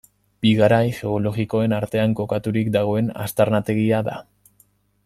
Bi 0.45 0.53
garai 0.59 0.87
geologikoen 0.99 1.75
artean 1.81 2.17
kokaturik 2.21 2.73
dagoen 2.79 3.13
aztarnategia 3.27 4.03
da. 4.11 4.19